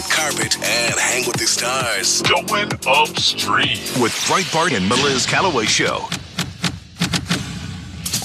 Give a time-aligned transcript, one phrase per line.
[0.00, 2.22] red carpet and hang with the stars.
[2.22, 6.08] Going upstream with Breitbart and Meliz Callaway Show.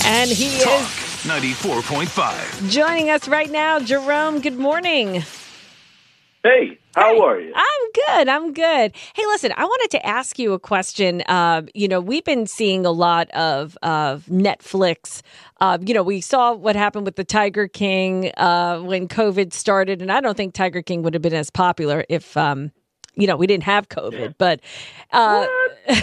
[0.05, 2.69] And he Talk is 94.5.
[2.69, 3.79] joining us right now.
[3.79, 5.23] Jerome, good morning.
[6.43, 7.53] Hey, how are you?
[7.53, 8.29] I'm good.
[8.29, 8.95] I'm good.
[9.15, 11.21] Hey, listen, I wanted to ask you a question.
[11.27, 15.21] Uh, you know, we've been seeing a lot of of Netflix.
[15.59, 20.01] Uh, you know, we saw what happened with the Tiger King uh, when COVID started,
[20.01, 22.71] and I don't think Tiger King would have been as popular if, um,
[23.15, 24.35] you know, we didn't have COVID.
[24.37, 24.61] But
[25.11, 25.47] uh,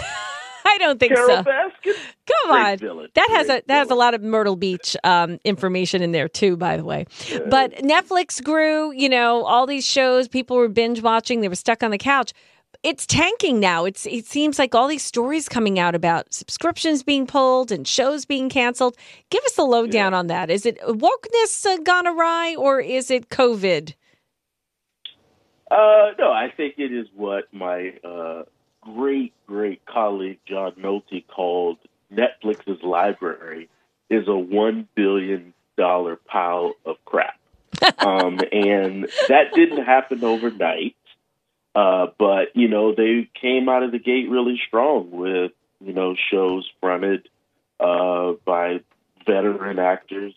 [0.65, 1.43] I don't think Carol so.
[1.43, 1.93] Baskin?
[2.27, 3.09] Come on, villain.
[3.13, 6.55] that has a that has a lot of Myrtle Beach um, information in there too,
[6.55, 7.05] by the way.
[7.49, 10.27] But Netflix grew, you know, all these shows.
[10.27, 11.41] People were binge watching.
[11.41, 12.33] They were stuck on the couch.
[12.81, 13.85] It's tanking now.
[13.85, 18.25] It's it seems like all these stories coming out about subscriptions being pulled and shows
[18.25, 18.97] being canceled.
[19.29, 20.49] Give us the lowdown on that.
[20.49, 23.93] Is it wokeness uh, gone awry or is it COVID?
[25.71, 28.43] Uh, no, I think it is what my uh,
[28.83, 31.77] great, great colleague John Nolte called
[32.11, 33.69] Netflix's library
[34.09, 37.39] is a one billion dollar pile of crap.
[37.99, 40.95] um, and that didn't happen overnight.
[41.75, 46.15] Uh, but you know, they came out of the gate really strong with you know
[46.31, 47.27] shows fronted
[47.79, 48.79] uh, by
[49.25, 50.33] veteran actors.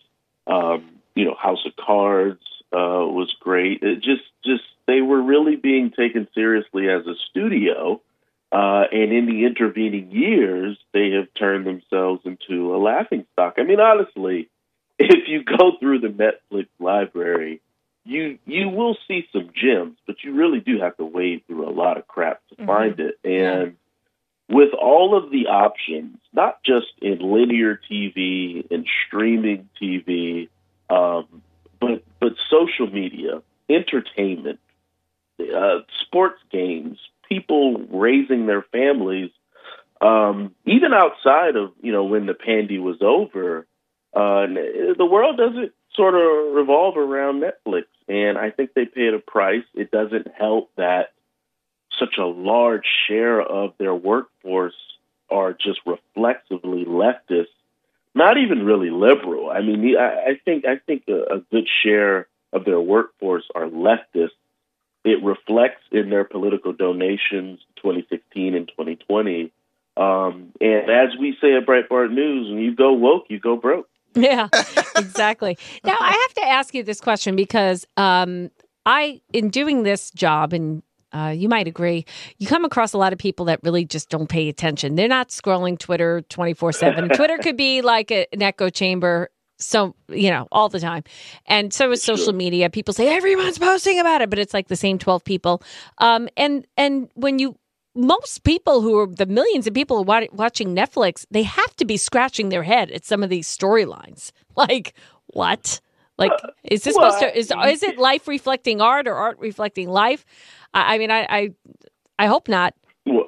[0.47, 3.81] Um, you know, House of Cards uh, was great.
[3.81, 8.01] It just, just they were really being taken seriously as a studio.
[8.51, 13.55] Uh, and in the intervening years, they have turned themselves into a laughing stock.
[13.57, 14.49] I mean, honestly,
[14.99, 17.61] if you go through the Netflix library,
[18.05, 21.71] you you will see some gems, but you really do have to wade through a
[21.71, 23.19] lot of crap to find it.
[23.25, 23.75] And
[24.49, 30.47] with all of the options, not just in linear TV and streaming TV,
[30.89, 31.41] um,
[31.81, 34.59] but but social media, entertainment,
[35.39, 36.97] uh, sports games,
[37.27, 39.31] people raising their families,
[40.01, 43.65] um, even outside of you know when the pandy was over,
[44.13, 44.45] uh,
[44.97, 49.63] the world doesn't sort of revolve around Netflix, and I think they paid a price.
[49.73, 51.13] It doesn't help that
[51.99, 54.75] such a large share of their workforce
[55.29, 57.47] are just reflexively leftist,
[58.13, 59.49] not even really liberal.
[59.49, 63.65] I mean, I, I think I think a, a good share of their workforce are
[63.67, 64.31] leftist.
[65.07, 69.53] It reflects in their political donations, 2016 and 2020.
[69.95, 73.87] Um, and as we say at Breitbart News, when you go woke, you go broke.
[74.15, 74.49] Yeah,
[74.97, 75.57] exactly.
[75.85, 78.51] Now I have to ask you this question because um,
[78.85, 82.05] I, in doing this job, and uh, you might agree,
[82.37, 84.95] you come across a lot of people that really just don't pay attention.
[84.95, 87.07] They're not scrolling Twitter twenty four seven.
[87.15, 89.29] Twitter could be like a, an echo chamber.
[89.59, 91.03] So you know all the time,
[91.47, 92.69] and so is social media.
[92.69, 95.63] People say everyone's posting about it, but it's like the same twelve people.
[95.97, 97.57] Um, and and when you
[97.97, 101.97] most people who are the millions of people are watching Netflix, they have to be
[101.97, 104.31] scratching their head at some of these storylines.
[104.55, 104.95] Like,
[105.27, 105.81] what?
[106.17, 106.31] Like,
[106.63, 110.25] is this well, supposed to is is it life reflecting art or art reflecting life?
[110.73, 111.49] I, I mean, I, I
[112.17, 112.73] I hope not.
[113.05, 113.27] Well,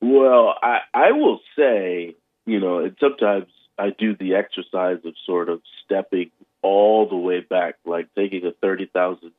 [0.00, 2.14] well, I I will say,
[2.46, 3.46] you know, and sometimes
[3.78, 6.30] I do the exercise of sort of stepping
[6.62, 9.32] all the way back, like taking a thirty thousand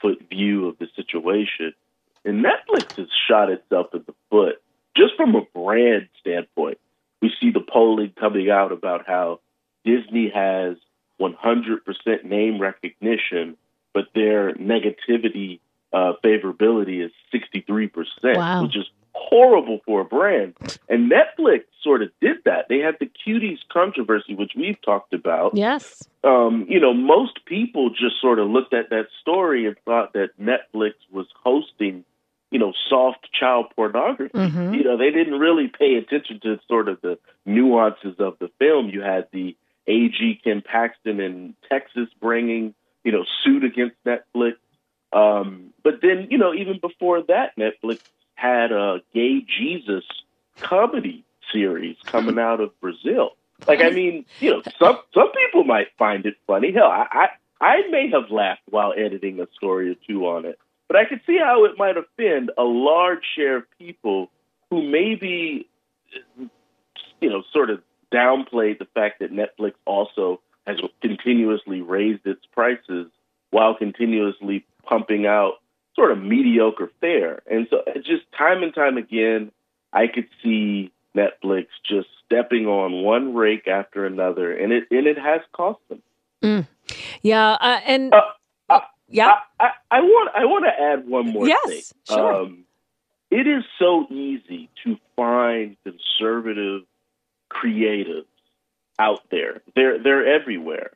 [0.00, 1.72] foot view of the situation.
[2.24, 4.60] And Netflix has shot itself in the foot
[4.96, 6.78] just from a brand standpoint.
[7.22, 9.40] We see the polling coming out about how
[9.84, 10.76] Disney has
[11.20, 13.56] 100% name recognition,
[13.94, 15.60] but their negativity
[15.92, 18.62] uh, favorability is 63%, Wow.
[18.64, 20.54] which is horrible for a brand.
[20.88, 22.66] And Netflix sort of did that.
[22.68, 25.56] They had the cuties controversy, which we've talked about.
[25.56, 26.02] Yes.
[26.24, 30.30] Um, you know, most people just sort of looked at that story and thought that
[30.40, 32.04] Netflix was hosting,
[32.50, 34.36] you know, soft child pornography.
[34.36, 34.76] Mhm.
[34.76, 38.88] You know, they didn't really pay attention to sort of the nuances of the film.
[38.88, 44.56] You had the AG Ken Paxton in Texas bringing, you know, suit against Netflix.
[45.12, 48.00] Um, but then, you know, even before that, Netflix
[48.34, 50.04] had a gay Jesus
[50.58, 53.30] comedy series coming out of Brazil.
[53.66, 56.72] Like, I mean, you know, some some people might find it funny.
[56.72, 57.28] Hell, I, I
[57.60, 60.58] I may have laughed while editing a story or two on it,
[60.88, 64.30] but I could see how it might offend a large share of people
[64.70, 65.68] who maybe,
[67.20, 67.80] you know, sort of
[68.12, 73.06] downplayed the fact that Netflix also has continuously raised its prices
[73.50, 75.54] while continuously pumping out
[75.94, 77.40] sort of mediocre fare.
[77.50, 79.50] And so just time and time again,
[79.92, 85.18] I could see Netflix just stepping on one rake after another, and it and it
[85.18, 86.66] has cost them.
[87.22, 88.20] Yeah, uh, and Uh,
[88.68, 89.32] uh, yeah.
[89.58, 91.82] I, I, I want I want to add one more Yes, thing.
[92.16, 92.34] sure.
[92.34, 92.64] Um,
[93.30, 96.82] it is so easy to find conservative
[97.50, 98.26] creatives
[98.98, 99.62] out there.
[99.74, 100.92] They're they're everywhere.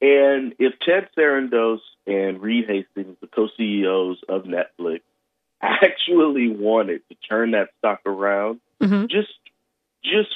[0.00, 5.00] And if Ted Sarandos and Reed Hastings, the co-CEOs of Netflix,
[5.62, 9.08] actually wanted to turn that stock around, Mhm.
[9.10, 9.32] just
[10.10, 10.30] just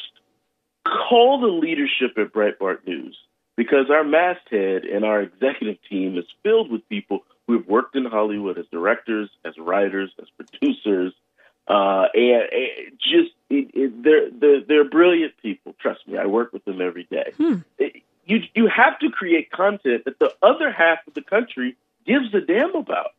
[0.86, 3.16] call the leadership at Breitbart News
[3.56, 8.04] because our masthead and our executive team is filled with people who have worked in
[8.04, 11.12] Hollywood as directors, as writers, as producers,
[11.68, 15.74] uh, and, and just it, it, they're, they're they're brilliant people.
[15.80, 17.32] Trust me, I work with them every day.
[17.36, 17.56] Hmm.
[17.78, 21.76] It- you you have to create content that the other half of the country
[22.06, 23.10] gives a damn about.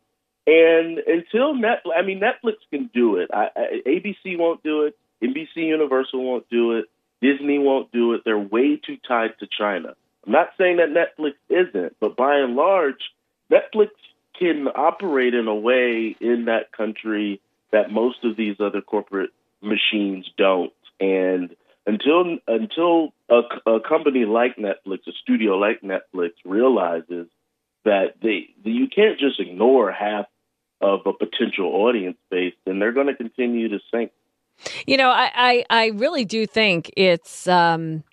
[0.46, 3.30] And until net, I mean, Netflix can do it.
[3.32, 4.96] I, I, ABC won't do it.
[5.22, 6.86] NBC Universal won't do it.
[7.20, 8.22] Disney won't do it.
[8.24, 9.94] They're way too tied to China.
[10.26, 13.10] I'm not saying that Netflix isn't, but by and large,
[13.50, 13.90] Netflix
[14.38, 17.40] can operate in a way in that country
[17.70, 19.30] that most of these other corporate
[19.60, 20.72] machines don't.
[21.00, 21.54] And
[21.86, 27.26] until until a, a company like Netflix, a studio like Netflix, realizes
[27.84, 30.26] that they you can't just ignore half
[30.80, 34.10] of a potential audience base, then they're going to continue to sink.
[34.86, 38.04] You know, I, I, I really do think it's um,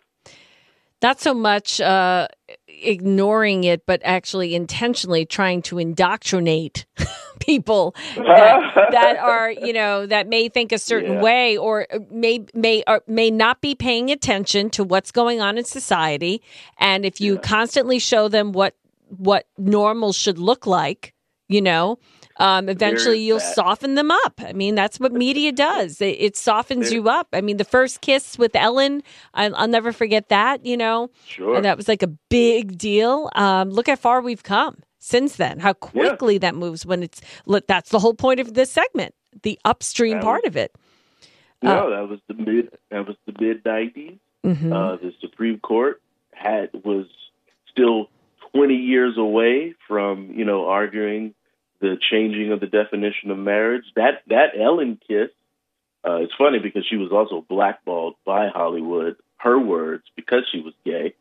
[1.02, 2.28] not so much uh,
[2.68, 6.86] ignoring it, but actually intentionally trying to indoctrinate
[7.40, 8.60] people that,
[8.92, 11.22] that are, you know, that may think a certain Yeah.
[11.22, 15.64] way or may may or may not be paying attention to what's going on in
[15.64, 16.42] society.
[16.78, 18.76] And if you constantly show them what
[19.08, 21.14] what normal should look like,
[21.48, 21.98] you know,
[22.40, 23.56] um, eventually you'll that.
[23.56, 24.40] soften them up.
[24.46, 26.02] I mean, that's what media does.
[26.02, 27.28] It, it softens you up.
[27.34, 29.04] I mean, the first kiss with Ellen,
[29.34, 30.66] I'll, I'll never forget that.
[30.66, 31.56] You know, Sure.
[31.56, 33.30] and that was like a big deal.
[33.36, 35.60] Um, look how far we've come since then.
[35.60, 37.22] How quickly that moves when it's.
[37.46, 39.14] look, That's the whole point of this segment,
[39.44, 40.74] the upstream That part of it.
[41.62, 44.18] no, that was the mid that was the mid 90s.
[44.46, 44.72] Mhm.
[44.74, 46.02] Uh, the Supreme Court
[46.34, 47.06] had was
[47.70, 48.10] still
[48.54, 51.34] 20 years away from you know arguing
[51.80, 53.86] the changing of the definition of marriage.
[53.96, 55.30] That that Ellen kiss.
[56.06, 59.18] Uh, it's funny because she was also blackballed by Hollywood.
[59.38, 61.14] Her words because she was gay.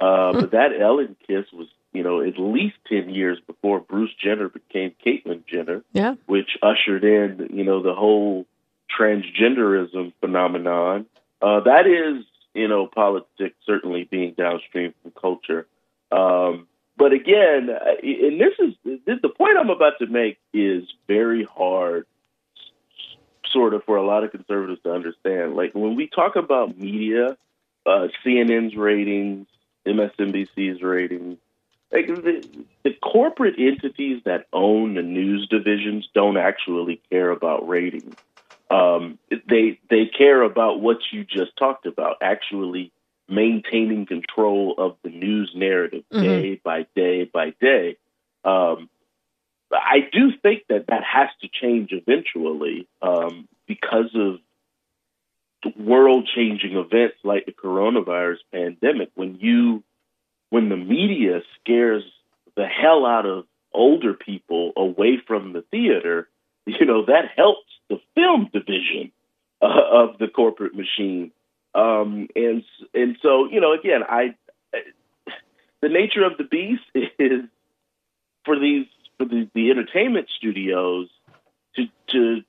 [0.00, 4.48] Uh, but that Ellen kiss was you know at least 10 years before Bruce Jenner
[4.48, 6.14] became Caitlyn Jenner yeah.
[6.26, 8.46] which ushered in, you know, the whole
[8.98, 11.06] transgenderism phenomenon.
[11.40, 12.24] Uh, that is,
[12.54, 15.66] you know, politics certainly being downstream from culture.
[16.10, 16.66] Um,
[17.04, 18.74] but again, and this is
[19.04, 22.06] this, the point I'm about to make is very hard,
[23.52, 25.54] sort of, for a lot of conservatives to understand.
[25.54, 27.36] Like when we talk about media,
[27.84, 29.46] uh, CNN's ratings,
[29.86, 31.36] MSNBC's ratings,
[31.92, 32.42] like the,
[32.84, 38.14] the corporate entities that own the news divisions don't actually care about ratings.
[38.70, 42.92] Um, they they care about what you just talked about, actually
[43.28, 46.22] maintaining control of the news narrative Mhm.
[46.22, 47.96] day by day by day.
[48.44, 48.90] Um,
[49.72, 54.40] I do think that that has to change eventually um, because of
[55.76, 59.10] world changing events like the coronavirus pandemic.
[59.14, 59.82] When you
[60.50, 62.04] when the media scares
[62.54, 66.28] the hell out of older people away from the theater,
[66.66, 69.12] you know, that helps the film division
[69.60, 71.32] uh, of the corporate machine.
[71.74, 72.62] Um, and
[72.94, 74.34] and so, you know, again, I
[75.80, 76.82] the nature of the beast
[77.18, 77.42] is
[78.44, 78.86] for these
[79.18, 81.08] for the, the entertainment studios
[81.76, 82.42] to to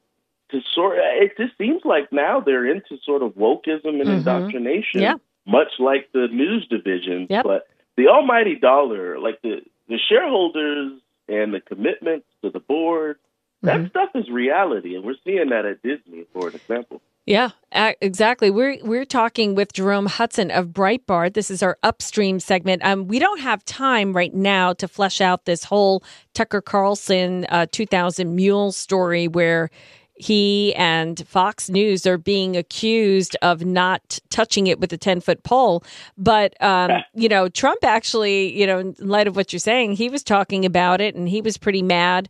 [0.52, 0.98] to sort.
[1.00, 4.18] It just seems like now they're into sort of wokeism and Mhm.
[4.18, 5.16] indoctrination, Yeah.
[5.48, 7.28] much like the news division.
[7.30, 7.44] Yep.
[7.44, 7.68] But
[7.98, 13.18] the almighty dollar, like the the shareholders and the commitments to the board,
[13.64, 13.90] that Mhm.
[13.90, 17.02] stuff is reality, and we're seeing that at Disney, for an example.
[17.26, 18.52] Yeah, exactly.
[18.52, 21.34] We're we're talking with Jerome Hudson of Breitbart.
[21.34, 22.86] This is our upstream segment.
[22.86, 26.04] Um, we don't have time right now to flesh out this whole
[26.36, 29.72] Tucker Carlson uh, 2000 Mule story where
[30.16, 35.44] he and Fox News are being accused of not touching it with a 10 foot
[35.44, 35.84] pole.
[36.18, 40.10] But, um, you know, Trump actually, you know, in light of what you're saying, he
[40.10, 42.30] was talking about it and he was pretty mad.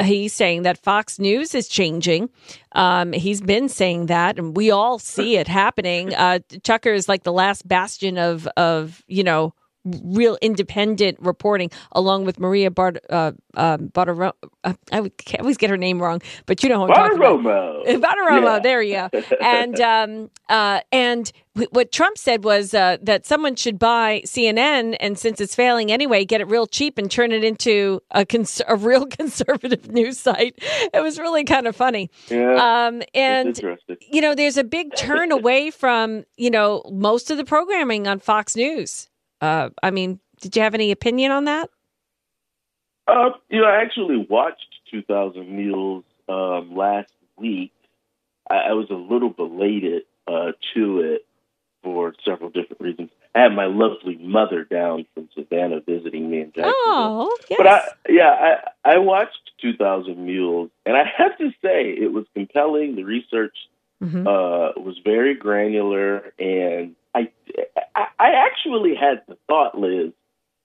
[0.00, 2.28] He's saying that Fox News is changing.
[2.72, 6.14] Um, he's been saying that, and we all see it happening.
[6.14, 12.24] Uh, Tucker is like the last bastion of, of, you know, real independent reporting, along
[12.24, 14.32] with Maria Bart, uh, uh, Bartiro-
[14.64, 15.10] uh, I
[15.40, 17.40] always get her name wrong, but you know who I'm talking about.
[17.40, 18.00] Bartiromo.
[18.00, 18.58] Bartiromo, Yeah.
[18.60, 19.22] there you go.
[19.40, 24.96] And um, uh, and wh- what Trump said was uh, that someone should buy CNN,
[25.00, 28.62] and since it's failing anyway, get it real cheap and turn it into a cons-
[28.68, 30.54] a real conservative news site.
[30.94, 32.08] It was really kind of funny.
[32.30, 33.60] Yeah, Um, and
[34.12, 38.20] you know, there's a big turn away from you know most of the programming on
[38.20, 39.08] Fox News.
[39.42, 41.68] Uh, I mean, did you have any opinion on that?
[43.08, 47.72] Uh, you know, I actually watched 2000 Mules um, last week.
[48.48, 51.26] I, I was a little belated uh, to it
[51.82, 53.10] for several different reasons.
[53.34, 56.72] I had my lovely mother down from Savannah visiting me in Jacksonville.
[56.74, 57.56] Oh, yes.
[57.58, 62.26] But I, yeah, I, I watched 2000 Mules, and I have to say it was
[62.34, 62.94] compelling.
[62.94, 63.56] The research
[64.02, 64.26] Mhm.
[64.26, 67.30] uh, was very granular, and I,
[67.94, 70.12] I, I actually had the thought, Liz,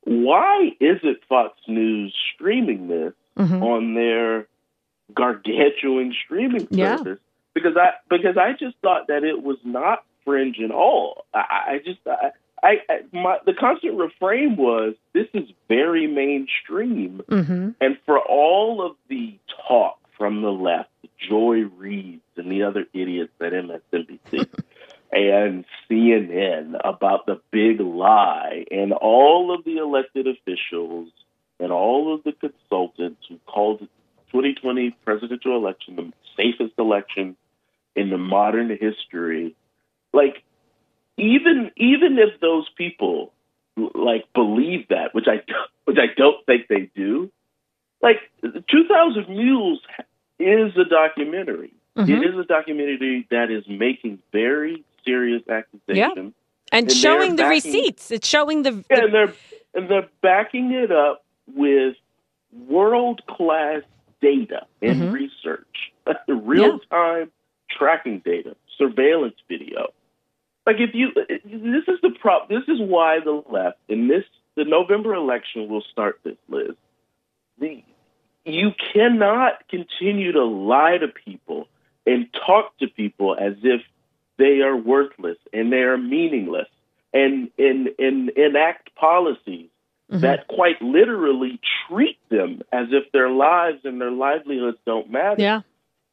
[0.04, 3.62] why isn't Fox News streaming this Mhm.
[3.62, 4.48] on their
[5.14, 6.98] gargantuan streaming Yeah.
[6.98, 7.20] service?
[7.54, 11.26] Because I because I just thought that it was not fringe at all.
[11.34, 11.40] I,
[11.74, 12.32] I just I,
[12.64, 17.76] I, my the constant refrain was this is very mainstream, Mhm.
[17.82, 19.34] and for all of the
[19.68, 24.46] talk from the left, Joy Reids and the other idiots at MSNBC
[25.12, 31.10] and CNN about the big lie, and all of the elected officials
[31.60, 33.88] and all of the consultants who called the
[34.32, 37.36] 2020 presidential election the safest election
[37.96, 39.56] in the modern history,
[40.14, 40.44] like
[41.18, 43.34] even even if those people
[43.96, 45.42] like believe that, which I
[45.86, 47.32] which I don't think they do,
[48.02, 49.80] like 2000 Mules
[50.40, 51.74] is a documentary.
[51.98, 52.10] Mhm.
[52.10, 56.14] It is a documentary that is making very serious accusations.
[56.18, 56.34] And,
[56.72, 58.12] And showing the backing- receipts.
[58.12, 59.34] It's showing the, Yeah, the and they're
[59.74, 61.24] and they're backing it up
[61.56, 61.96] with
[62.68, 63.82] world class
[64.22, 65.12] data and Mhm.
[65.14, 65.94] research,
[66.28, 67.32] real time
[67.70, 69.94] tracking data, surveillance video.
[70.66, 72.50] Like if you, this is the prop.
[72.50, 74.24] This is why the left in this
[74.56, 76.76] the November election will start this, Liz.
[77.60, 77.84] The,
[78.44, 81.68] you cannot continue to lie to people
[82.08, 83.82] and talk to people as if
[84.38, 86.68] they are worthless and they are meaningless
[87.14, 89.70] and and, and enact policies
[90.10, 90.22] Mhm.
[90.22, 95.42] that quite literally treat them as if their lives and their livelihoods don't matter.
[95.42, 95.62] yeah.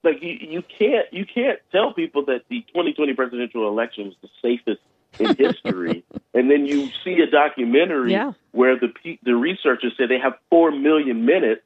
[0.02, 4.28] Like you, you can't you can't tell people that the 2020 presidential election was the
[4.42, 4.80] safest
[5.20, 6.02] in history,
[6.34, 8.32] and then you see a documentary Yeah.
[8.50, 11.62] where the the researchers say they have four million minutes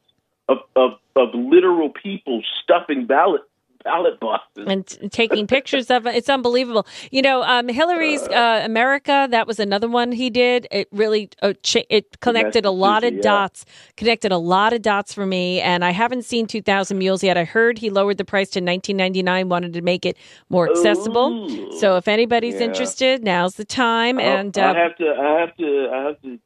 [0.51, 3.41] of of, of literal people stuffing ballot
[3.85, 4.67] ballot boxes.
[4.67, 6.15] and t- taking pictures of it.
[6.17, 6.87] It's unbelievable.
[7.11, 9.29] You know, um, Hillary's uh, America.
[9.31, 10.67] That was another one he did.
[10.71, 13.65] It really uh, cha- it connected a lot of dots.
[13.97, 15.61] Connected a lot of dots for me.
[15.61, 17.37] And I haven't seen Two Thousand Mules yet.
[17.37, 19.49] I heard he lowered the price to nineteen ninety nine.
[19.49, 20.17] Wanted to make it
[20.49, 21.51] more accessible.
[21.51, 21.79] Ooh.
[21.79, 22.63] So if anybody's Yeah.
[22.67, 24.19] interested, now's the time.
[24.19, 26.39] I'll- and I uh, have to, I have to, I have to.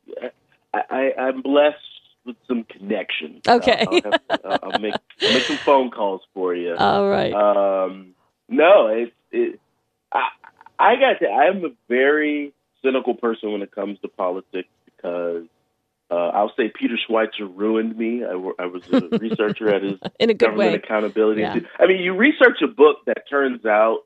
[0.74, 1.76] I, I, I'm blessed
[2.24, 3.42] with some connections.
[3.46, 3.84] Okay.
[3.88, 6.74] I'll, I'll, have to, I'll, make I'll make some phone calls for you.
[6.76, 7.32] all right.
[7.32, 8.14] Um,
[8.48, 9.60] no, it's it.
[10.12, 10.28] I
[10.78, 11.28] I got to.
[11.28, 12.52] I'm a very
[12.82, 15.44] cynical person when it comes to politics because
[16.10, 18.22] uh, I'll say Peter Schweizer ruined me.
[18.24, 20.74] I, I was a researcher at his In a good government way.
[20.76, 21.40] accountability.
[21.42, 21.56] Yeah.
[21.78, 24.00] I mean, you research a book that turns out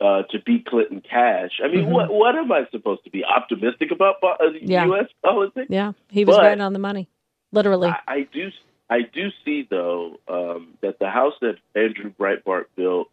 [0.00, 1.60] uh, to beat Clinton Cash.
[1.62, 1.90] I mean, Mhm.
[1.90, 4.86] what what am I supposed to be optimistic about uh, Yeah.
[4.86, 5.06] U.S.
[5.22, 5.66] politics?
[5.68, 7.08] Yeah, he was But- right on the money.
[7.52, 7.88] Literally.
[7.88, 8.50] I, I do
[8.90, 13.08] I do see though um, that the house that Andrew Breitbart built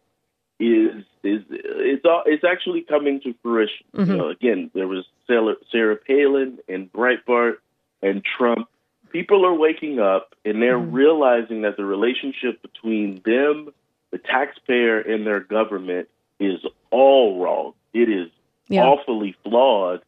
[0.58, 3.86] is is it's all it's actually coming to fruition.
[3.94, 4.06] Mhm.
[4.08, 7.56] You know, again, there was Sarah, Sarah Palin and Breitbart
[8.02, 8.68] and Trump.
[9.10, 10.92] People are waking up and they're Mhm.
[10.92, 13.72] realizing that the relationship between them,
[14.10, 17.74] the taxpayer, and their government is all wrong.
[17.92, 18.30] It is
[18.68, 18.86] Yeah.
[18.86, 20.02] awfully flawed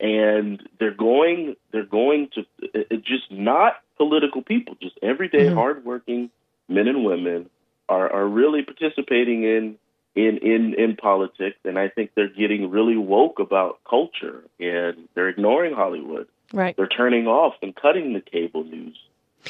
[0.00, 5.54] and they're going they're going to it, just not political people just everyday Mhm.
[5.54, 6.30] hardworking
[6.68, 7.48] men and women
[7.88, 9.78] are are really participating in
[10.16, 15.28] in in in politics and i think they're getting really woke about culture and they're
[15.28, 16.76] ignoring hollywood Right.
[16.76, 18.98] they're turning off and cutting the cable news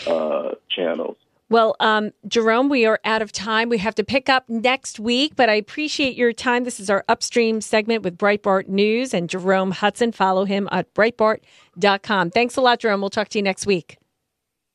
[0.06, 1.16] uh channels
[1.54, 3.68] Well, um, Jerome, we are out of time.
[3.68, 6.64] We have to pick up next week, but I appreciate your time.
[6.64, 10.10] This is our upstream segment with Breitbart News and Jerome Hudson.
[10.10, 12.30] Follow him at Breitbart.com.
[12.30, 13.00] Thanks a lot, Jerome.
[13.00, 13.98] We'll talk to you next week.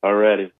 [0.06, 0.48] already